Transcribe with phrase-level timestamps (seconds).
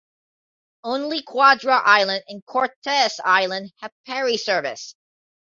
[0.83, 4.95] Only Quadra Island and Cortes Island have ferry service.